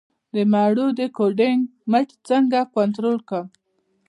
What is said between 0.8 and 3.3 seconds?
د کوډلینګ مټ څنګه کنټرول